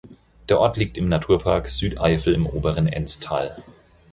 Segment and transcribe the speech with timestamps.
[0.49, 3.55] Der Ort liegt im Naturpark Südeifel im oberen Enztal.